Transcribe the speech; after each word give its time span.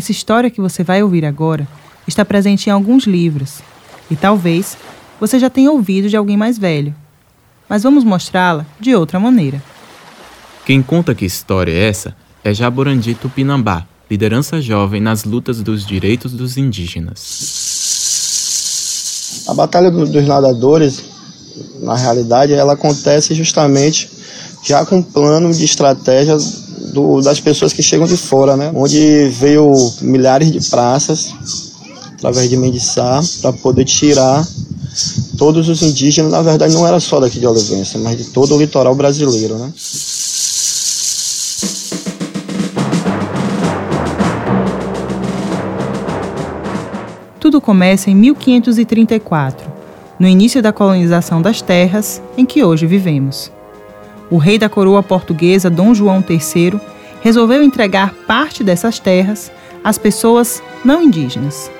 Essa 0.00 0.12
história 0.12 0.48
que 0.48 0.62
você 0.62 0.82
vai 0.82 1.02
ouvir 1.02 1.26
agora 1.26 1.68
está 2.08 2.24
presente 2.24 2.68
em 2.68 2.70
alguns 2.72 3.04
livros 3.04 3.58
e 4.10 4.16
talvez 4.16 4.78
você 5.20 5.38
já 5.38 5.50
tenha 5.50 5.70
ouvido 5.70 6.08
de 6.08 6.16
alguém 6.16 6.38
mais 6.38 6.56
velho. 6.56 6.94
Mas 7.68 7.82
vamos 7.82 8.02
mostrá-la 8.02 8.64
de 8.80 8.94
outra 8.94 9.20
maneira. 9.20 9.62
Quem 10.64 10.80
conta 10.80 11.14
que 11.14 11.26
história 11.26 11.70
é 11.70 11.86
essa 11.86 12.16
é 12.42 12.54
Jaborandi 12.54 13.14
Tupinambá, 13.14 13.86
liderança 14.10 14.58
jovem 14.58 15.02
nas 15.02 15.24
lutas 15.24 15.60
dos 15.60 15.84
direitos 15.84 16.32
dos 16.32 16.56
indígenas. 16.56 17.18
A 19.48 19.52
Batalha 19.52 19.90
dos 19.90 20.26
Nadadores, 20.26 21.04
na 21.82 21.94
realidade, 21.94 22.54
ela 22.54 22.72
acontece 22.72 23.34
justamente 23.34 24.08
já 24.64 24.82
com 24.86 24.96
um 24.96 25.02
plano 25.02 25.52
de 25.52 25.62
estratégia 25.62 26.38
do, 26.92 27.20
das 27.20 27.40
pessoas 27.40 27.72
que 27.72 27.82
chegam 27.82 28.06
de 28.06 28.16
fora, 28.16 28.56
né? 28.56 28.72
Onde 28.74 29.28
veio 29.28 29.72
milhares 30.00 30.50
de 30.50 30.60
praças 30.68 31.32
através 32.14 32.50
de 32.50 32.56
Mendiçá 32.56 33.20
para 33.40 33.52
poder 33.52 33.84
tirar 33.84 34.46
todos 35.38 35.68
os 35.68 35.82
indígenas, 35.82 36.32
na 36.32 36.42
verdade 36.42 36.74
não 36.74 36.86
era 36.86 37.00
só 37.00 37.18
daqui 37.18 37.38
de 37.38 37.46
Olivença, 37.46 37.98
mas 37.98 38.18
de 38.18 38.24
todo 38.24 38.54
o 38.54 38.58
litoral 38.58 38.94
brasileiro, 38.94 39.56
né? 39.56 39.72
Tudo 47.38 47.58
começa 47.58 48.10
em 48.10 48.14
1534, 48.14 49.66
no 50.18 50.28
início 50.28 50.62
da 50.62 50.72
colonização 50.72 51.40
das 51.40 51.62
terras 51.62 52.20
em 52.36 52.44
que 52.44 52.62
hoje 52.62 52.86
vivemos. 52.86 53.50
O 54.30 54.38
rei 54.38 54.58
da 54.58 54.68
coroa 54.68 55.02
portuguesa, 55.02 55.68
Dom 55.68 55.92
João 55.92 56.24
III, 56.28 56.80
resolveu 57.20 57.62
entregar 57.62 58.14
parte 58.26 58.62
dessas 58.62 59.00
terras 59.00 59.50
às 59.82 59.98
pessoas 59.98 60.62
não 60.84 61.02
indígenas. 61.02 61.70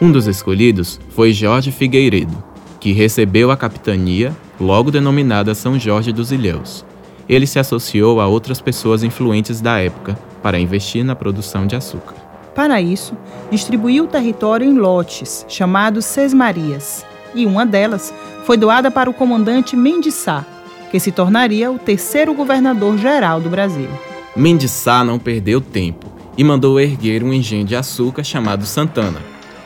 Um 0.00 0.12
dos 0.12 0.26
escolhidos 0.26 1.00
foi 1.10 1.32
Jorge 1.32 1.72
Figueiredo, 1.72 2.42
que 2.78 2.92
recebeu 2.92 3.50
a 3.50 3.56
capitania, 3.56 4.32
logo 4.60 4.90
denominada 4.90 5.54
São 5.54 5.78
Jorge 5.78 6.12
dos 6.12 6.30
Ilhéus. 6.30 6.84
Ele 7.28 7.46
se 7.46 7.58
associou 7.58 8.20
a 8.20 8.26
outras 8.28 8.60
pessoas 8.60 9.02
influentes 9.02 9.60
da 9.60 9.78
época 9.78 10.16
para 10.42 10.60
investir 10.60 11.04
na 11.04 11.16
produção 11.16 11.66
de 11.66 11.74
açúcar. 11.74 12.14
Para 12.54 12.80
isso, 12.80 13.14
distribuiu 13.50 14.04
o 14.04 14.08
território 14.08 14.66
em 14.66 14.78
lotes, 14.78 15.44
chamados 15.48 16.04
Sesmarias, 16.04 17.04
e 17.34 17.44
uma 17.44 17.66
delas 17.66 18.14
foi 18.44 18.56
doada 18.56 18.90
para 18.90 19.10
o 19.10 19.14
comandante 19.14 19.76
Mendiçá, 19.76 20.46
que 20.90 21.00
se 21.00 21.12
tornaria 21.12 21.70
o 21.70 21.78
terceiro 21.78 22.34
governador-geral 22.34 23.40
do 23.40 23.48
Brasil. 23.48 23.88
Mendiçá 24.36 25.02
não 25.02 25.18
perdeu 25.18 25.60
tempo 25.60 26.06
e 26.36 26.44
mandou 26.44 26.78
erguer 26.78 27.22
um 27.22 27.32
engenho 27.32 27.64
de 27.64 27.74
açúcar 27.74 28.22
chamado 28.22 28.66
Santana, 28.66 29.20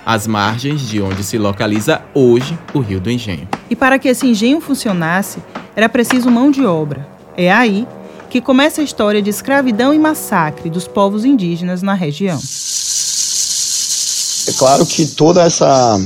às 0.06 0.26
margens 0.26 0.82
de 0.82 1.00
onde 1.00 1.24
se 1.24 1.36
localiza 1.38 2.02
hoje 2.14 2.58
o 2.72 2.78
Rio 2.78 3.00
do 3.00 3.10
Engenho. 3.10 3.48
E 3.68 3.76
para 3.76 3.98
que 3.98 4.08
esse 4.08 4.26
engenho 4.26 4.60
funcionasse, 4.60 5.42
era 5.74 5.88
preciso 5.88 6.30
mão 6.30 6.50
de 6.50 6.64
obra. 6.64 7.08
É 7.36 7.50
aí 7.52 7.86
que 8.28 8.40
começa 8.40 8.80
a 8.80 8.84
história 8.84 9.20
de 9.20 9.28
escravidão 9.28 9.92
e 9.92 9.98
massacre 9.98 10.70
dos 10.70 10.86
povos 10.86 11.24
indígenas 11.24 11.82
na 11.82 11.94
região. 11.94 12.38
É 14.46 14.52
claro 14.52 14.86
que 14.86 15.06
toda 15.06 15.42
essa 15.42 16.00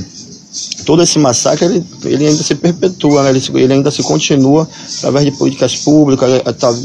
todo 0.85 1.01
esse 1.01 1.17
massacre 1.19 1.65
ele, 1.65 1.83
ele 2.05 2.27
ainda 2.27 2.43
se 2.43 2.55
perpetua, 2.55 3.23
né? 3.23 3.31
ele, 3.31 3.41
ele, 3.55 3.73
ainda 3.73 3.91
se 3.91 4.03
continua 4.03 4.67
através 4.97 5.25
de 5.25 5.31
políticas 5.31 5.75
públicas, 5.75 6.29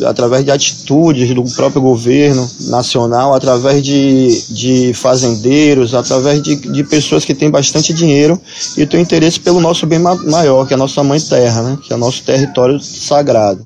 através 0.07 0.45
de 0.45 0.51
atitudes 0.51 1.33
do 1.35 1.45
próprio 1.55 1.83
governo 1.83 2.49
nacional, 2.63 3.35
através 3.35 3.83
de, 3.83 4.43
de 4.51 4.95
fazendeiros, 4.95 5.95
através 5.95 6.43
de, 6.43 6.57
de 6.57 6.85
pessoas 6.85 7.25
que 7.25 7.35
têm 7.35 7.51
bastante 7.51 7.93
dinheiro 7.93 8.41
e 8.77 8.87
têm 8.87 9.03
interesse 9.03 9.39
pelo 9.39 9.61
nosso 9.61 9.87
bem 9.87 9.99
maior, 9.99 10.67
que 10.67 10.73
é 10.73 10.77
a 10.77 10.79
nossa 10.79 11.05
mãe 11.05 11.21
terra, 11.21 11.63
né? 11.63 11.79
que 11.83 11.93
é 11.93 11.97
o 11.97 11.99
nosso 11.99 12.23
território 12.25 12.81
sagrado. 12.81 13.63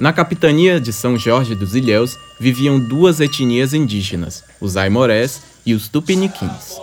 Na 0.00 0.14
capitania 0.14 0.80
de 0.80 0.94
São 0.94 1.18
Jorge 1.18 1.54
dos 1.54 1.74
Ilhéus 1.74 2.16
viviam 2.40 2.80
duas 2.80 3.20
etnias 3.20 3.74
indígenas, 3.74 4.42
os 4.58 4.74
aimorés 4.74 5.42
e 5.66 5.74
os 5.74 5.88
tupiniquins. 5.88 6.80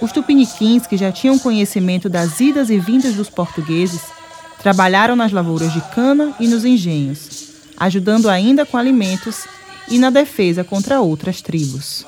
Os 0.00 0.12
tupiniquins, 0.12 0.86
que 0.86 0.96
já 0.96 1.12
tinham 1.12 1.38
conhecimento 1.38 2.08
das 2.08 2.40
idas 2.40 2.70
e 2.70 2.78
vindas 2.78 3.14
dos 3.14 3.30
portugueses, 3.30 4.02
trabalharam 4.62 5.14
nas 5.14 5.32
lavouras 5.32 5.72
de 5.72 5.80
cana 5.94 6.34
e 6.40 6.48
nos 6.48 6.64
engenhos, 6.64 7.50
ajudando 7.76 8.28
ainda 8.28 8.66
com 8.66 8.76
alimentos 8.76 9.44
e 9.88 9.98
na 9.98 10.10
defesa 10.10 10.64
contra 10.64 11.00
outras 11.00 11.42
tribos. 11.42 12.04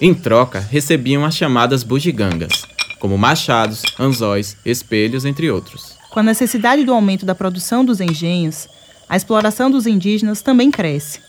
Em 0.00 0.14
troca, 0.14 0.60
recebiam 0.60 1.24
as 1.24 1.34
chamadas 1.34 1.82
bugigangas, 1.82 2.52
como 3.00 3.18
machados, 3.18 3.82
anzóis, 3.98 4.56
espelhos, 4.64 5.24
entre 5.24 5.50
outros. 5.50 5.96
Com 6.10 6.20
a 6.20 6.22
necessidade 6.22 6.84
do 6.84 6.92
aumento 6.92 7.26
da 7.26 7.34
produção 7.34 7.84
dos 7.84 8.00
engenhos, 8.00 8.68
a 9.08 9.16
exploração 9.16 9.70
dos 9.70 9.86
indígenas 9.86 10.42
também 10.42 10.70
cresce. 10.70 11.20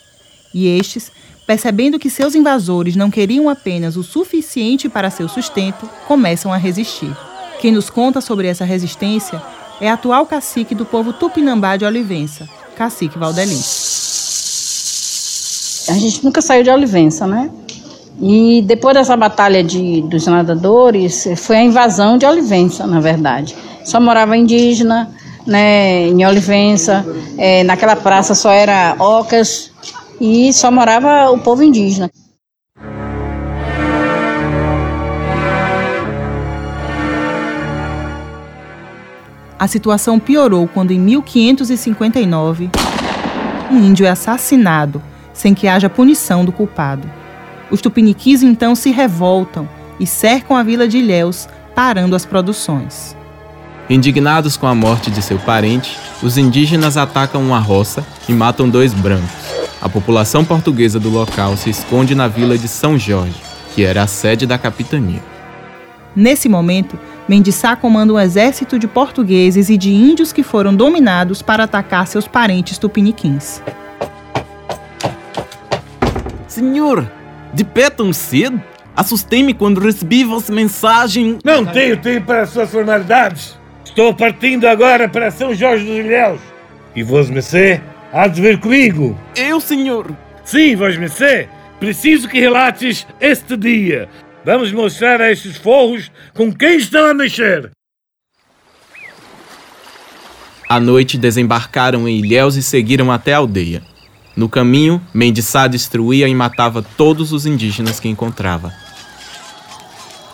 E 0.53 0.67
estes 0.67 1.11
percebendo 1.49 1.97
que 1.97 2.11
seus 2.11 2.35
invasores 2.35 2.95
não 2.95 3.09
queriam 3.09 3.49
apenas 3.49 3.97
o 3.97 4.03
suficiente 4.03 4.87
para 4.87 5.09
seu 5.09 5.27
sustento, 5.27 5.89
começam 6.07 6.53
a 6.53 6.57
resistir. 6.57 7.11
Quem 7.59 7.71
nos 7.71 7.89
conta 7.89 8.21
sobre 8.21 8.47
essa 8.47 8.63
resistência 8.63 9.41
é 9.81 9.89
atual 9.89 10.27
cacique 10.27 10.75
do 10.75 10.85
povo 10.85 11.11
Tupinambá 11.11 11.75
de 11.75 11.85
Olivença, 11.85 12.47
cacique 12.75 13.17
Valdelice. 13.17 13.89
A 15.89 15.93
gente 15.93 16.23
nunca 16.23 16.39
saiu 16.39 16.61
de 16.61 16.69
Olivença, 16.69 17.25
né? 17.25 17.49
E 18.21 18.61
depois 18.67 18.93
dessa 18.93 19.17
batalha 19.17 19.63
de, 19.63 20.03
dos 20.03 20.27
nadadores, 20.27 21.27
foi 21.35 21.55
a 21.55 21.63
invasão 21.63 22.19
de 22.19 22.27
Olivença, 22.27 22.85
na 22.85 22.99
verdade. 22.99 23.55
Só 23.83 23.99
morava 23.99 24.37
indígena, 24.37 25.09
né, 25.47 26.09
em 26.09 26.23
Olivença, 26.27 27.03
é, 27.39 27.63
naquela 27.63 27.95
praça 27.95 28.35
só 28.35 28.51
era 28.51 28.95
ocas, 28.99 29.71
e 30.19 30.51
só 30.53 30.69
morava 30.69 31.29
o 31.31 31.39
povo 31.39 31.63
indígena. 31.63 32.09
A 39.57 39.67
situação 39.67 40.19
piorou 40.19 40.67
quando, 40.67 40.91
em 40.91 40.99
1559, 40.99 42.69
um 43.69 43.77
índio 43.77 44.05
é 44.05 44.09
assassinado 44.09 45.01
sem 45.33 45.53
que 45.53 45.67
haja 45.67 45.89
punição 45.89 46.43
do 46.43 46.51
culpado. 46.51 47.09
Os 47.69 47.81
tupiniquis 47.81 48.41
então 48.41 48.73
se 48.73 48.89
revoltam 48.89 49.67
e 49.99 50.07
cercam 50.07 50.55
a 50.55 50.63
vila 50.63 50.87
de 50.87 50.97
Ilhéus, 50.97 51.47
parando 51.75 52.15
as 52.15 52.25
produções. 52.25 53.15
Indignados 53.89 54.55
com 54.55 54.67
a 54.67 54.75
morte 54.75 55.09
de 55.11 55.21
seu 55.21 55.37
parente, 55.39 55.97
os 56.21 56.37
indígenas 56.37 56.95
atacam 56.95 57.41
uma 57.41 57.59
roça 57.59 58.05
e 58.27 58.33
matam 58.33 58.69
dois 58.69 58.93
brancos. 58.93 59.68
A 59.81 59.87
população 59.87 60.43
portuguesa 60.43 60.99
do 60.99 61.09
local 61.09 61.55
se 61.55 61.69
esconde 61.69 62.13
na 62.13 62.27
vila 62.27 62.57
de 62.57 62.67
São 62.67 62.97
Jorge, 62.97 63.41
que 63.73 63.85
era 63.85 64.03
a 64.03 64.07
sede 64.07 64.45
da 64.45 64.57
capitania. 64.57 65.21
Nesse 66.13 66.49
momento, 66.49 66.99
Mendiçá 67.29 67.75
comanda 67.75 68.11
um 68.11 68.19
exército 68.19 68.77
de 68.77 68.87
portugueses 68.87 69.69
e 69.69 69.77
de 69.77 69.93
índios 69.93 70.33
que 70.33 70.43
foram 70.43 70.75
dominados 70.75 71.41
para 71.41 71.63
atacar 71.63 72.07
seus 72.07 72.27
parentes 72.27 72.77
tupiniquins. 72.77 73.61
Senhor, 76.47 77.09
de 77.53 77.63
pé 77.63 77.89
tão 77.89 78.11
cedo? 78.11 78.61
Assustei-me 78.95 79.53
quando 79.53 79.79
recebi 79.79 80.25
vossa 80.25 80.51
mensagem. 80.51 81.37
Não 81.45 81.65
tenho 81.65 81.95
tempo 81.95 82.25
para 82.25 82.41
as 82.41 82.49
suas 82.49 82.69
formalidades. 82.69 83.57
Estou 83.85 84.13
partindo 84.13 84.65
agora 84.65 85.07
para 85.07 85.31
São 85.31 85.53
Jorge 85.53 85.85
dos 85.85 85.95
Ilhéus. 85.95 86.41
E 86.95 87.01
vos 87.01 87.29
mercê 87.29 87.79
Há 88.11 88.27
de 88.27 88.41
ver 88.41 88.59
comigo. 88.59 89.15
Eu, 89.35 89.61
senhor? 89.61 90.15
Sim, 90.43 90.75
vós 90.75 90.97
mercê. 90.97 91.47
Preciso 91.79 92.27
que 92.27 92.39
relates 92.39 93.05
este 93.21 93.55
dia. 93.55 94.09
Vamos 94.43 94.71
mostrar 94.71 95.21
a 95.21 95.31
estes 95.31 95.57
forros 95.57 96.11
com 96.33 96.51
quem 96.51 96.77
estão 96.77 97.05
a 97.05 97.13
mexer. 97.13 97.69
À 100.67 100.79
noite 100.79 101.17
desembarcaram 101.19 102.07
em 102.07 102.19
Ilhéus 102.19 102.55
e 102.55 102.63
seguiram 102.63 103.11
até 103.11 103.33
a 103.33 103.37
aldeia. 103.37 103.83
No 104.35 104.49
caminho, 104.49 105.01
Mendiçá 105.13 105.67
destruía 105.67 106.27
e 106.27 106.33
matava 106.33 106.81
todos 106.81 107.31
os 107.31 107.45
indígenas 107.45 107.99
que 107.99 108.09
encontrava. 108.09 108.73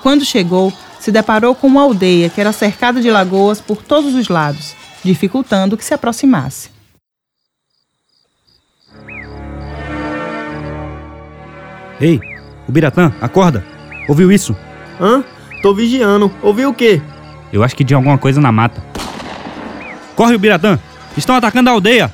Quando 0.02 0.24
chegou, 0.24 0.72
se 1.00 1.12
deparou 1.12 1.54
com 1.56 1.68
uma 1.68 1.82
aldeia 1.82 2.30
que 2.30 2.40
era 2.40 2.54
cercada 2.54 3.02
de 3.02 3.10
lagoas 3.10 3.60
por 3.60 3.84
todos 3.84 4.14
os 4.14 4.30
lados, 4.30 4.76
dificultando 5.04 5.76
que 5.76 5.84
se 5.84 5.94
aproximasse. 5.94 6.75
Ei, 12.00 12.20
o 12.68 12.72
Biratã, 12.72 13.14
acorda! 13.22 13.64
Ouviu 14.10 14.32
isso? 14.32 14.56
Hã? 15.00 15.24
Tô 15.62 15.74
vigiando. 15.74 16.30
Ouviu 16.42 16.70
o 16.70 16.74
quê? 16.74 17.02
Eu 17.54 17.64
acho 17.64 17.76
que 17.76 17.84
de 17.84 17.94
alguma 17.94 18.18
coisa 18.18 18.42
na 18.42 18.52
mata. 18.52 18.84
Corre, 20.16 20.36
o 20.36 20.40
Biratã! 20.40 20.78
Estão 21.18 21.36
atacando 21.36 21.70
a 21.70 21.74
aldeia! 21.74 22.12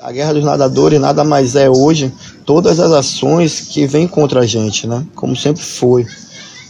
A 0.00 0.12
Guerra 0.12 0.34
dos 0.34 0.44
Nadadores 0.44 1.00
nada 1.00 1.24
mais 1.24 1.56
é 1.56 1.68
hoje 1.68 2.12
todas 2.46 2.80
as 2.80 2.92
ações 2.92 3.60
que 3.60 3.86
vêm 3.86 4.06
contra 4.06 4.40
a 4.40 4.46
gente, 4.46 4.86
né? 4.86 5.04
Como 5.14 5.36
sempre 5.36 5.62
foi. 5.62 6.06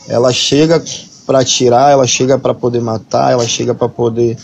Ela 0.09 0.33
chega 0.33 0.83
para 1.27 1.45
tirar, 1.45 1.93
ela 1.93 2.07
chega 2.07 2.39
para 2.39 2.55
poder 2.55 2.81
matar, 2.81 3.31
ela 3.31 3.47
chega 3.47 3.75
para 3.75 3.89
poder 3.89 4.37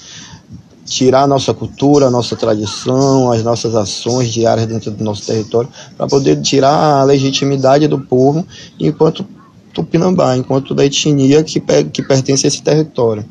tirar 0.84 1.22
a 1.22 1.26
nossa 1.26 1.54
cultura, 1.54 2.06
a 2.06 2.10
nossa 2.10 2.36
tradição, 2.36 3.32
as 3.32 3.42
nossas 3.42 3.74
ações 3.74 4.32
diárias 4.32 4.66
dentro 4.66 4.90
do 4.90 5.02
nosso 5.02 5.26
território, 5.26 5.68
para 5.96 6.06
poder 6.06 6.40
tirar 6.42 7.00
a 7.00 7.04
legitimidade 7.04 7.88
do 7.88 7.98
povo 7.98 8.46
enquanto 8.78 9.26
Tupinambá, 9.72 10.36
enquanto 10.36 10.74
da 10.74 10.84
etnia 10.84 11.42
que, 11.42 11.60
que 11.92 12.02
pertence 12.02 12.46
a 12.46 12.48
esse 12.48 12.62
território. 12.62 13.24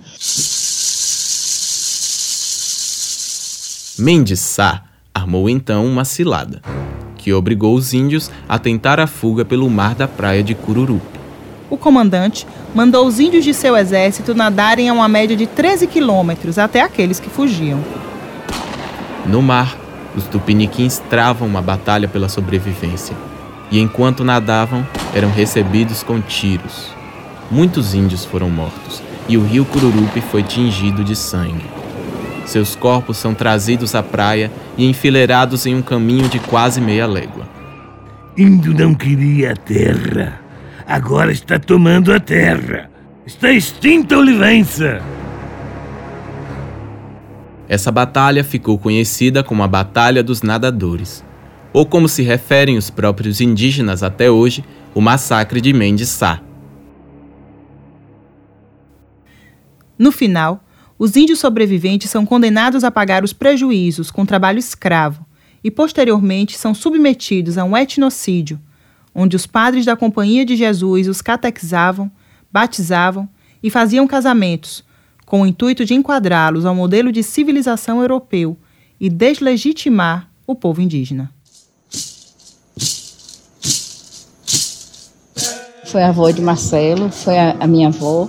Mendes 3.98 4.58
armou 5.14 5.50
então 5.50 5.86
uma 5.86 6.04
cilada, 6.04 6.62
que 7.16 7.32
obrigou 7.32 7.76
os 7.76 7.94
índios 7.94 8.30
a 8.50 8.60
tentar 8.60 9.00
a 9.00 9.08
fuga 9.08 9.46
pelo 9.46 9.70
mar 9.70 9.96
da 9.96 10.08
praia 10.08 10.44
de 10.44 10.54
Cururupi. 10.54 11.13
O 11.74 11.78
comandante 11.78 12.46
mandou 12.76 13.08
os 13.08 13.20
índios 13.20 13.44
de 13.44 13.52
seu 13.52 13.76
exército 13.76 14.36
nadarem 14.36 14.90
a 14.90 14.94
uma 14.94 15.08
média 15.08 15.36
de 15.36 15.48
13 15.48 15.88
quilômetros 15.88 16.60
até 16.60 16.82
aqueles 16.82 17.20
que 17.20 17.32
fugiam. 17.32 17.84
No 19.26 19.42
mar, 19.42 19.76
os 20.16 20.24
tupiniquins 20.26 21.02
travam 21.10 21.48
uma 21.48 21.64
batalha 21.64 22.08
pela 22.08 22.30
sobrevivência, 22.30 23.16
e 23.72 23.80
enquanto 23.80 24.24
nadavam, 24.24 24.86
eram 25.16 25.32
recebidos 25.32 26.04
com 26.04 26.22
tiros. 26.22 26.94
Muitos 27.50 27.96
índios 27.96 28.24
foram 28.24 28.52
mortos, 28.52 29.02
e 29.28 29.36
o 29.36 29.44
rio 29.44 29.66
Cururupi 29.66 30.22
foi 30.22 30.44
tingido 30.44 31.04
de 31.04 31.16
sangue. 31.16 31.66
Seus 32.46 32.76
corpos 32.76 33.18
são 33.18 33.34
trazidos 33.34 33.96
à 33.96 34.04
praia 34.04 34.52
e 34.78 34.86
enfileirados 34.88 35.66
em 35.66 35.74
um 35.74 35.82
caminho 35.82 36.30
de 36.30 36.38
quase 36.38 36.80
meia 36.80 37.08
légua. 37.08 37.50
Índio 38.38 38.76
não 38.76 38.94
queria 38.94 39.54
a 39.54 39.56
terra. 39.56 40.43
Agora 40.86 41.32
está 41.32 41.58
tomando 41.58 42.14
a 42.14 42.20
terra. 42.20 42.90
Está 43.26 43.52
extinta 43.52 44.16
a 44.16 44.20
Olivença. 44.20 45.02
Essa 47.70 47.92
batalha 47.92 48.44
ficou 48.44 48.78
conhecida 48.78 49.44
como 49.44 49.64
a 49.64 49.68
Batalha 49.68 50.22
dos 50.22 50.42
Nadadores, 50.42 51.24
ou 51.72 51.86
como 51.86 52.10
se 52.10 52.22
referem 52.22 52.78
os 52.78 52.90
próprios 52.90 53.40
indígenas 53.40 54.04
até 54.04 54.30
hoje, 54.30 54.64
o 54.94 55.00
Massacre 55.00 55.62
de 55.62 55.72
Mendes 55.72 56.10
Sá. 56.10 56.42
No 59.98 60.12
final, 60.12 60.64
os 61.00 61.16
índios 61.16 61.40
sobreviventes 61.40 62.12
são 62.12 62.26
condenados 62.26 62.84
a 62.84 62.92
pagar 62.92 63.24
os 63.24 63.32
prejuízos 63.32 64.12
com 64.12 64.26
trabalho 64.26 64.60
escravo 64.60 65.26
e, 65.64 65.72
posteriormente, 65.72 66.58
são 66.58 66.76
submetidos 66.76 67.58
a 67.58 67.64
um 67.64 67.76
etnocídio, 67.76 68.60
onde 69.14 69.36
os 69.36 69.46
padres 69.46 69.86
da 69.86 69.96
Companhia 69.96 70.46
de 70.46 70.56
Jesus 70.56 71.08
os 71.08 71.22
catequizavam, 71.22 72.12
batizavam 72.52 73.28
e 73.62 73.70
faziam 73.70 74.08
casamentos, 74.08 74.84
com 75.26 75.42
o 75.42 75.48
intuito 75.48 75.86
de 75.86 75.94
enquadrá-los 75.94 76.66
ao 76.66 76.76
modelo 76.76 77.12
de 77.12 77.24
civilização 77.24 78.02
europeu 78.02 78.58
e 79.00 79.10
deslegitimar 79.10 80.30
o 80.46 80.56
povo 80.56 80.82
indígena. 80.82 81.32
Foi 85.86 86.02
a 86.02 86.10
avó 86.10 86.30
de 86.32 86.42
Marcelo, 86.42 87.10
foi 87.10 87.38
a, 87.38 87.56
a 87.60 87.68
minha 87.68 87.90
avó, 87.90 88.28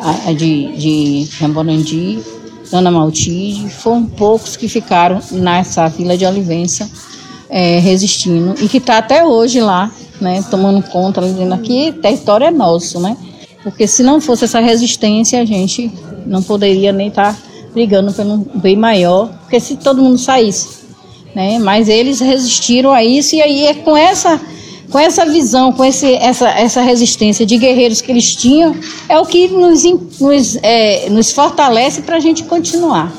a, 0.00 0.30
a 0.30 0.32
de, 0.32 0.76
de 0.76 1.28
Ramborandi, 1.40 2.22
Dona 2.70 2.90
Maltide, 2.90 3.68
foram 3.68 4.06
poucos 4.06 4.56
que 4.56 4.68
ficaram 4.68 5.20
nessa 5.32 5.88
vila 5.88 6.16
de 6.16 6.24
Olivença 6.24 6.88
é, 7.48 7.80
resistindo 7.80 8.54
e 8.62 8.68
que 8.68 8.78
está 8.78 8.98
até 8.98 9.24
hoje 9.24 9.60
lá, 9.60 9.90
né, 10.20 10.44
tomando 10.50 10.82
conta, 10.82 11.20
dizendo 11.20 11.54
aqui 11.54 11.92
território 12.00 12.46
é 12.46 12.50
nosso, 12.50 13.00
né? 13.00 13.16
Porque 13.62 13.86
se 13.86 14.02
não 14.02 14.20
fosse 14.20 14.44
essa 14.44 14.60
resistência, 14.60 15.40
a 15.40 15.44
gente 15.44 15.90
não 16.26 16.42
poderia 16.42 16.92
nem 16.92 17.08
estar 17.08 17.34
tá 17.34 17.38
brigando 17.72 18.12
pelo 18.12 18.38
bem 18.54 18.76
maior, 18.76 19.28
porque 19.40 19.60
se 19.60 19.76
todo 19.76 20.02
mundo 20.02 20.18
saísse, 20.18 20.68
né? 21.34 21.58
Mas 21.58 21.88
eles 21.88 22.20
resistiram 22.20 22.92
a 22.92 23.04
isso 23.04 23.34
e 23.34 23.42
aí 23.42 23.66
é 23.66 23.74
com 23.74 23.96
essa 23.96 24.40
com 24.90 24.98
essa 24.98 25.24
visão, 25.24 25.72
com 25.72 25.84
esse, 25.84 26.14
essa, 26.14 26.48
essa 26.50 26.82
resistência 26.82 27.46
de 27.46 27.56
guerreiros 27.56 28.00
que 28.00 28.10
eles 28.10 28.34
tinham, 28.34 28.74
é 29.08 29.18
o 29.20 29.24
que 29.24 29.46
nos, 29.46 29.84
nos, 30.18 30.56
é, 30.62 31.08
nos 31.08 31.30
fortalece 31.30 32.02
para 32.02 32.16
a 32.16 32.20
gente 32.20 32.42
continuar. 32.42 33.12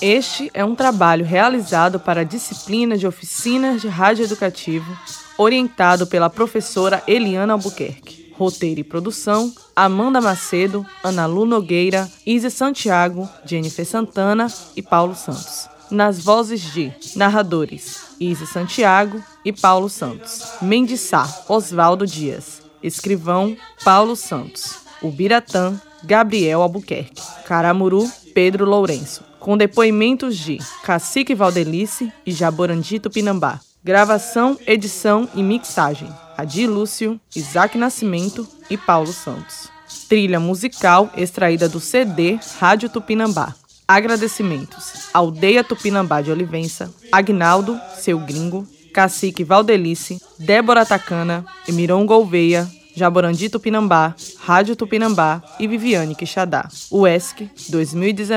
Este 0.00 0.48
é 0.54 0.64
um 0.64 0.76
trabalho 0.76 1.24
realizado 1.24 1.98
para 1.98 2.20
a 2.20 2.24
disciplina 2.24 2.96
de 2.96 3.06
oficinas 3.06 3.82
de 3.82 3.88
rádio 3.88 4.24
educativo, 4.24 4.96
orientado 5.36 6.06
pela 6.06 6.30
professora 6.30 7.02
Eliana 7.06 7.54
Albuquerque. 7.54 8.32
Roteiro 8.34 8.80
e 8.80 8.84
produção: 8.84 9.52
Amanda 9.74 10.20
Macedo, 10.20 10.86
Ana 11.02 11.26
Lu 11.26 11.44
Nogueira, 11.44 12.08
Isa 12.24 12.48
Santiago, 12.48 13.28
Jennifer 13.44 13.84
Santana 13.84 14.46
e 14.76 14.82
Paulo 14.82 15.16
Santos. 15.16 15.68
Nas 15.90 16.22
vozes 16.22 16.60
de 16.60 16.92
narradores: 17.16 18.14
Isa 18.20 18.46
Santiago 18.46 19.20
e 19.44 19.52
Paulo 19.52 19.88
Santos. 19.88 20.44
Mendissá, 20.62 21.44
Oswaldo 21.48 22.06
Dias. 22.06 22.57
Escrivão: 22.82 23.56
Paulo 23.84 24.16
Santos. 24.16 24.78
Ubiratã, 25.02 25.80
Gabriel 26.02 26.62
Albuquerque. 26.62 27.22
Caramuru, 27.46 28.10
Pedro 28.34 28.64
Lourenço 28.64 29.28
com 29.38 29.56
depoimentos 29.56 30.36
de 30.36 30.58
Cacique 30.82 31.34
Valdelice 31.34 32.12
e 32.26 32.32
Jaborandi 32.32 32.98
Tupinambá. 32.98 33.60
Gravação, 33.82 34.58
edição 34.66 35.28
e 35.34 35.42
mixagem: 35.42 36.08
Adi 36.36 36.66
Lúcio, 36.66 37.18
Isaac 37.34 37.78
Nascimento 37.78 38.46
e 38.68 38.76
Paulo 38.76 39.12
Santos. 39.12 39.68
Trilha 40.08 40.38
musical 40.38 41.10
extraída 41.16 41.68
do 41.68 41.80
CD 41.80 42.38
Rádio 42.58 42.88
Tupinambá. 42.88 43.54
Agradecimentos: 43.86 45.08
Aldeia 45.14 45.64
Tupinambá 45.64 46.20
de 46.20 46.30
Olivença, 46.30 46.92
Agnaldo, 47.10 47.80
seu 47.96 48.18
gringo, 48.18 48.66
Cacique 48.92 49.44
Valdelice, 49.44 50.20
Débora 50.38 50.84
Tacana, 50.84 51.46
Emiron 51.68 52.06
Gouveia, 52.06 52.66
Jaborandi 52.96 53.50
Tupinambá, 53.50 54.14
Rádio 54.38 54.74
Tupinambá 54.74 55.42
e 55.60 55.68
Viviane 55.68 56.14
Quixadá. 56.14 56.66
UESC 56.90 57.50
2019. 57.68 58.36